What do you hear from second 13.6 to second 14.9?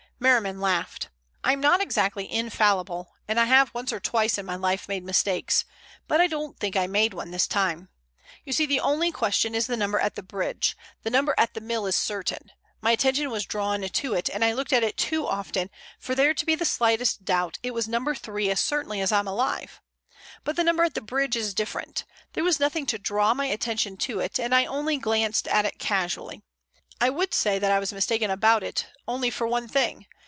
to it, and I looked at